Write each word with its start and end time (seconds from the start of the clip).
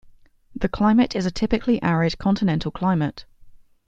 The 0.55 0.67
climate 0.67 1.15
is 1.15 1.27
a 1.27 1.31
typically 1.31 1.79
arid 1.83 2.17
continental 2.17 2.71
climate. 2.71 3.23